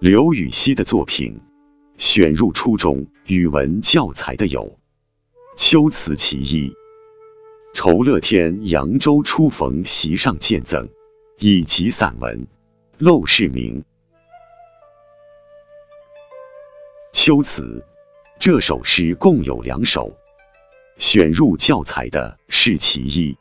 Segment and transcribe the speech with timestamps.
[0.00, 1.38] 刘禹锡的作品
[1.98, 4.64] 选入初中语文教材的有
[5.58, 6.68] 《秋词其一》
[7.74, 10.86] 《酬乐天扬州初逢席上见赠》
[11.38, 12.46] 以及散文
[13.04, 13.78] 《陋室铭》。
[17.12, 17.62] 《秋词》
[18.40, 20.16] 这首诗共有两首，
[20.96, 23.34] 选入教材的是其一，《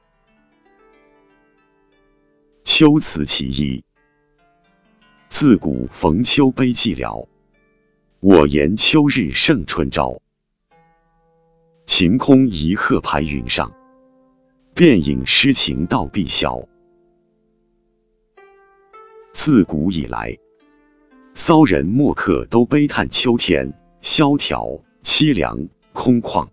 [2.66, 3.78] 秋词其一》。
[5.40, 7.30] 自古逢秋悲寂寥，
[8.20, 10.22] 我言秋日胜春朝。
[11.86, 13.72] 晴空一鹤排云上，
[14.76, 16.68] 便引诗情到碧霄。
[19.32, 20.38] 自古以来，
[21.36, 26.50] 骚人墨客都悲叹秋天萧条、凄凉、空旷。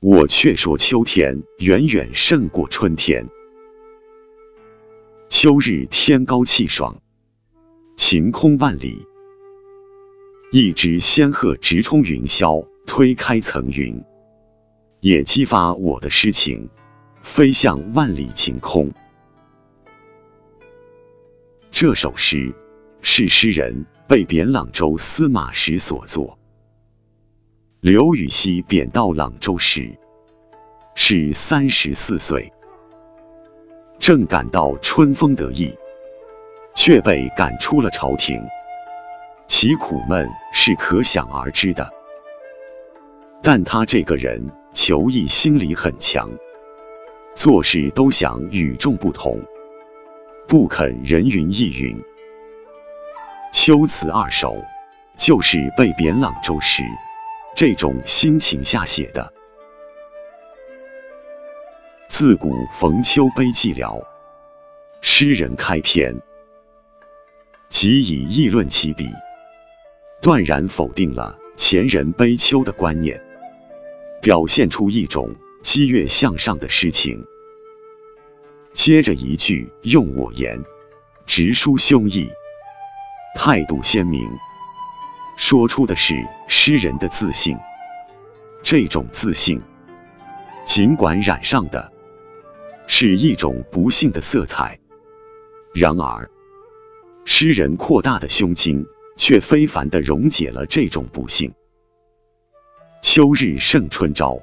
[0.00, 3.28] 我却说秋天远远胜过春天。
[5.28, 7.02] 秋日天高气爽。
[7.96, 9.06] 晴空万里，
[10.50, 14.02] 一只仙鹤直冲云霄，推开层云，
[14.98, 16.68] 也激发我的诗情，
[17.22, 18.92] 飞向万里晴空。
[21.70, 22.52] 这首诗
[23.00, 26.36] 是诗人被贬朗州司马时所作。
[27.80, 29.96] 刘禹锡贬到朗州时
[30.96, 32.52] 是三十四岁，
[34.00, 35.72] 正感到春风得意。
[36.74, 38.42] 却被赶出了朝廷，
[39.46, 41.88] 其苦闷是可想而知的。
[43.42, 46.30] 但他这个人求异心理很强，
[47.34, 49.40] 做事都想与众不同，
[50.48, 51.96] 不肯人云亦云。
[53.52, 54.52] 《秋词二首》
[55.16, 56.82] 就是被贬朗州时
[57.54, 59.32] 这种心情下写的。
[62.08, 64.02] 自古逢秋悲寂寥，
[65.00, 66.14] 诗人开篇。
[67.74, 69.10] 即以议论其笔，
[70.22, 73.20] 断然否定了前人悲秋的观念，
[74.22, 77.26] 表现出一种激越向上的诗情。
[78.74, 80.56] 接着一句用我言，
[81.26, 82.30] 直抒胸臆，
[83.34, 84.24] 态度鲜明，
[85.36, 86.14] 说出的是
[86.46, 87.56] 诗人的自信。
[88.62, 89.60] 这种自信，
[90.64, 91.92] 尽管染上的
[92.86, 94.78] 是一种不幸的色彩，
[95.74, 96.30] 然而。
[97.24, 98.84] 诗人扩大的胸襟，
[99.16, 101.52] 却非凡的溶解了这种不幸。
[103.02, 104.38] 秋日胜春朝，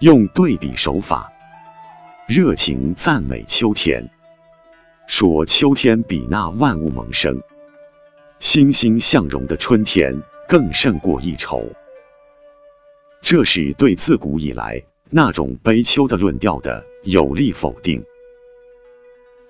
[0.00, 1.30] 用对比手法，
[2.26, 4.08] 热情赞美秋天，
[5.06, 7.40] 说秋天比那万物萌生、
[8.40, 10.14] 欣欣向荣的春天
[10.48, 11.70] 更胜过一筹。
[13.22, 18.02] 这是对自古以来那种悲秋的论调的有力否定。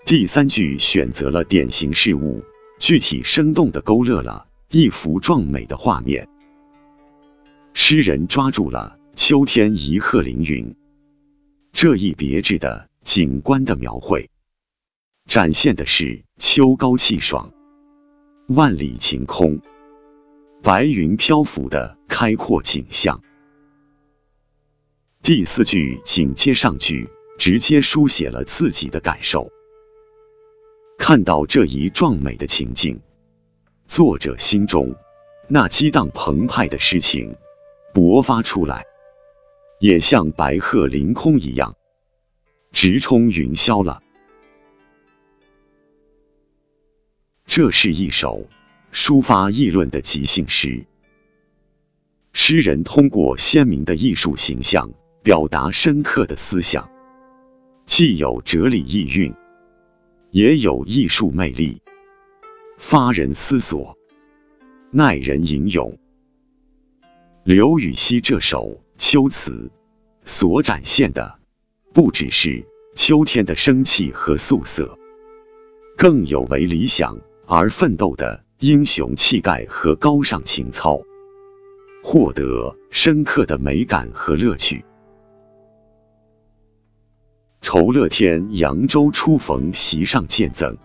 [0.07, 2.45] 第三句选择了典型事物，
[2.79, 6.29] 具体生动的勾勒了一幅壮美的画面。
[7.73, 10.77] 诗人抓住了秋天一鹤凌云
[11.73, 14.29] 这一别致的景观的描绘，
[15.25, 17.51] 展现的是秋高气爽、
[18.49, 19.59] 万里晴空、
[20.63, 23.23] 白云漂浮的开阔景象。
[25.23, 29.51] 第四句紧接上句，直接书写了自己的感受。
[30.99, 32.99] 看到这一壮美的情境，
[33.89, 34.95] 作者心中
[35.49, 37.37] 那激荡澎湃的诗情
[37.93, 38.85] 勃发出来，
[39.81, 41.75] 也像白鹤凌空一样，
[42.73, 44.03] 直冲云霄了。
[47.47, 48.47] 这是一首
[48.93, 50.87] 抒发议论的即兴诗，
[52.33, 54.91] 诗人通过鲜明的艺术形象
[55.23, 56.89] 表达深刻的思想，
[57.85, 59.35] 既有哲理意蕴。
[60.35, 61.81] 也有艺术魅力，
[62.77, 63.97] 发人思索，
[64.91, 65.97] 耐人吟咏。
[67.45, 69.71] 刘禹锡这首秋词
[70.25, 71.39] 所展现的，
[71.93, 74.99] 不只是秋天的生气和素色，
[75.97, 77.17] 更有为理想
[77.47, 81.01] 而奋斗的英雄气概和高尚情操，
[82.03, 84.85] 获得深刻的美感和乐趣。
[87.65, 90.77] 酬乐天扬州初逢席上见赠，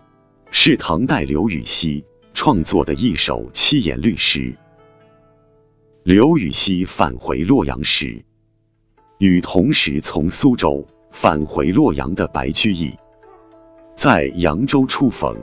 [0.50, 4.56] 是唐代刘禹锡创作的一首七言律诗。
[6.04, 8.24] 刘禹锡返回洛阳时，
[9.18, 10.82] 与同时从苏州
[11.12, 12.90] 返回洛阳的白居易
[13.94, 15.36] 在扬州初逢。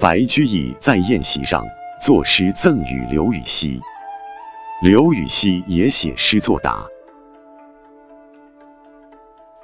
[0.00, 1.62] 白居易在宴席上
[2.02, 3.78] 作诗赠与刘禹锡，
[4.82, 6.86] 刘禹锡也写诗作答。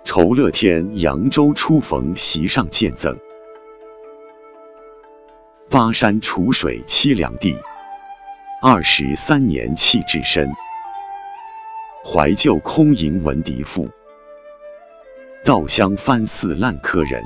[0.08, 3.14] 酬乐天扬州初逢席上见赠，
[5.68, 7.54] 巴山楚水凄凉地，
[8.62, 10.48] 二十三年弃置身。
[12.02, 13.86] 怀旧空吟闻笛赋，
[15.44, 17.22] 稻香翻似烂柯人。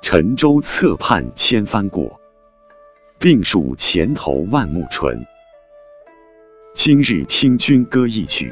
[0.00, 2.18] 沉舟侧畔千帆过，
[3.18, 5.26] 病树前头万木春。
[6.74, 8.50] 今日听君歌一曲，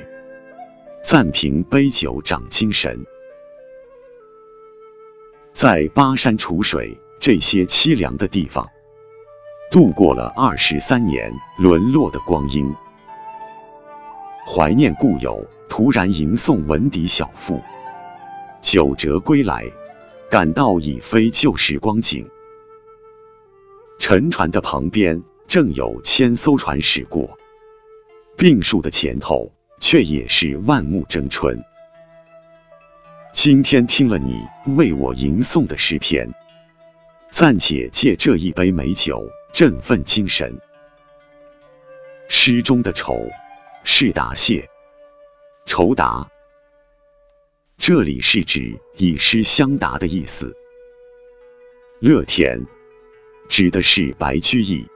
[1.09, 3.07] 暂凭杯酒长精神。
[5.55, 8.69] 在巴山楚水这些凄凉的地方，
[9.71, 12.69] 度过了二十三年沦落的光阴。
[14.45, 17.63] 怀念故友，突然吟诵文笛小赋，
[18.61, 19.65] 九折归来，
[20.29, 22.29] 感到已非旧时光景。
[24.01, 27.39] 沉船的旁边正有千艘船驶过。
[28.37, 31.63] 病树的前头，却也是万木争春。
[33.33, 34.41] 今天听了你
[34.77, 36.29] 为我吟诵的诗篇，
[37.31, 40.59] 暂且借这一杯美酒振奋精神。
[42.29, 43.29] 诗中的愁
[43.85, 44.69] 是答谢，
[45.67, 46.27] 酬答，
[47.77, 50.53] 这里是指以诗相答的意思。
[52.01, 52.61] 乐天
[53.49, 54.87] 指的是白居易，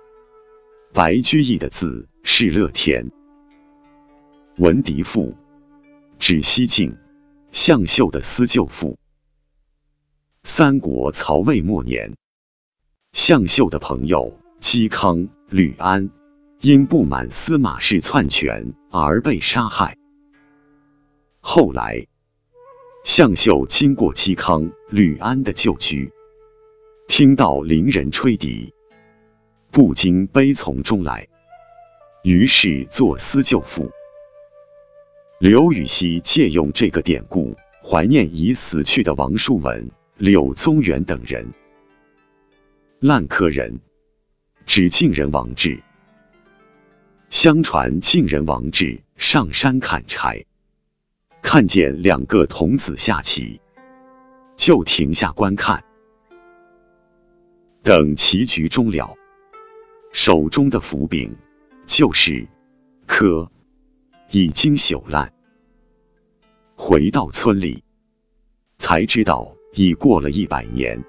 [0.93, 3.11] 白居易的字是乐天。
[4.61, 5.35] 文笛赋，
[6.19, 6.95] 指西晋
[7.51, 8.99] 向秀的思旧赋。
[10.45, 12.15] 三国曹魏末年，
[13.15, 16.11] 向秀的朋友嵇康、吕安
[16.61, 19.97] 因不满司马氏篡权而被杀害。
[21.41, 22.07] 后来，
[23.03, 26.13] 向秀经过嵇康、吕安的旧居，
[27.09, 28.75] 听到邻人吹笛，
[29.71, 31.29] 不禁悲从中来，
[32.23, 33.91] 于是作思旧赋。
[35.41, 41.51] 刘禹锡借用这个典故，怀念已死去的王叔文、柳宗元等人。
[42.99, 43.81] 烂柯人，
[44.67, 45.83] 指晋人王志。
[47.31, 50.45] 相传晋人王志上山砍柴，
[51.41, 53.63] 看见两个童子下棋，
[54.57, 55.83] 就停下观看。
[57.83, 59.17] 等棋局终了，
[60.13, 61.35] 手中的斧柄
[61.87, 62.47] 就是
[63.07, 63.51] 柯。
[64.33, 65.33] 已经朽烂，
[66.77, 67.83] 回到村里，
[68.79, 71.03] 才知道已过了一百年，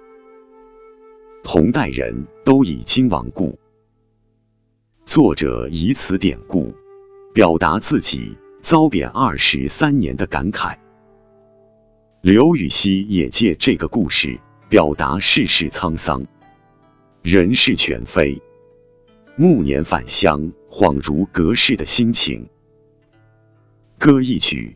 [1.44, 3.60] 同代人都已经亡故。
[5.06, 6.74] 作者以此典故，
[7.32, 10.76] 表达自己遭贬二十三年的感慨。
[12.22, 16.26] 刘禹锡也借这个故事，表达世事沧桑，
[17.22, 18.42] 人事全非，
[19.36, 22.50] 暮年返乡，恍如隔世的心情。
[24.02, 24.76] 歌一曲，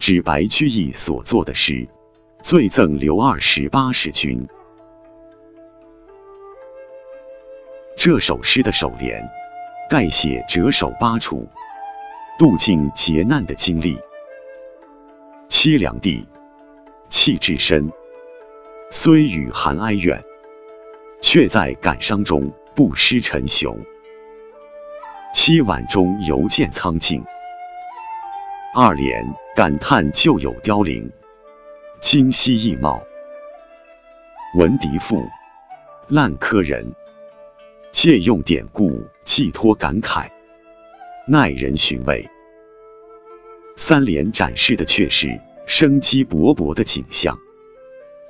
[0.00, 1.86] 指白居易所作的诗，
[2.42, 4.44] 醉赠刘二十八使君。
[7.96, 9.22] 这首诗的首联，
[9.88, 11.48] 概写谪守巴楚、
[12.36, 13.96] 渡尽劫难的经历。
[15.48, 16.26] 凄凉地，
[17.10, 17.88] 弃置身，
[18.90, 20.20] 虽与寒哀怨，
[21.20, 23.78] 却在感伤中不失沉雄。
[25.32, 27.22] 凄婉中犹见苍劲。
[28.74, 29.22] 二联
[29.54, 31.06] 感叹旧友凋零，
[32.00, 33.02] 今夕易貌。
[34.56, 35.28] 闻笛赋，
[36.08, 36.90] 烂柯人，
[37.92, 40.26] 借用典故寄托感慨，
[41.28, 42.26] 耐人寻味。
[43.76, 47.36] 三联展示的却是生机勃勃的景象，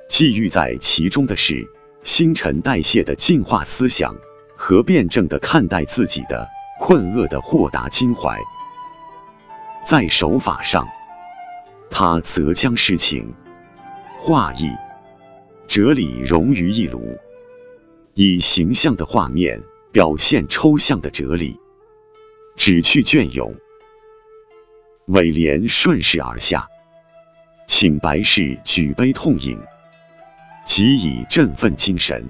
[0.09, 1.65] 寄寓在其中的是
[2.03, 4.13] 新陈代谢的进化思想
[4.57, 6.45] 和辩证的看待自己的
[6.81, 8.37] 困厄的豁达襟怀。
[9.85, 10.87] 在手法上，
[11.91, 13.33] 他则将诗情、
[14.17, 14.69] 画意、
[15.67, 17.17] 哲理融于一炉，
[18.13, 19.61] 以形象的画面
[19.91, 21.59] 表现抽象的哲理，
[22.55, 23.53] 只去隽永。
[25.07, 26.65] 尾联顺势而下，
[27.67, 29.59] 请白氏举杯痛饮，
[30.65, 32.25] 即以振奋精神。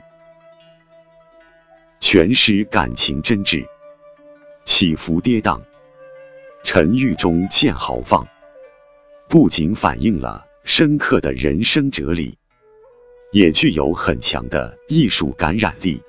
[1.99, 3.63] 全诗感情真挚，
[4.65, 5.61] 起伏跌宕。
[6.63, 8.25] 沉郁中见豪放，
[9.27, 12.37] 不仅反映了深刻的人生哲理，
[13.33, 16.01] 也具有很强的艺术感染力。